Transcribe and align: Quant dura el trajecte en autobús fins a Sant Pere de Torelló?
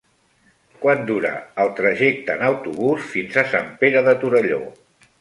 Quant 0.85 1.03
dura 1.09 1.33
el 1.65 1.69
trajecte 1.81 2.39
en 2.39 2.49
autobús 2.49 3.07
fins 3.15 3.41
a 3.45 3.47
Sant 3.55 3.73
Pere 3.85 4.07
de 4.11 4.21
Torelló? 4.27 4.65